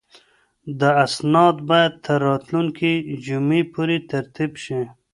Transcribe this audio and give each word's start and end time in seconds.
دا 0.79 0.89
اسناد 1.05 1.55
باید 1.69 1.93
تر 2.05 2.19
راتلونکې 2.29 2.91
جمعې 3.25 3.61
پورې 3.73 3.97
ترتیب 4.11 4.51
شي. 4.63 4.81